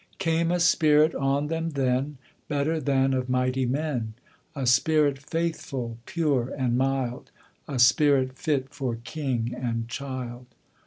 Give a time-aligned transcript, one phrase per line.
[0.17, 2.17] Came a Spirit on them then,
[2.47, 4.15] Better than of mighty men,
[4.55, 7.29] A Spirit faithful, pure and mild,
[7.67, 10.47] A Spirit fit for king and child.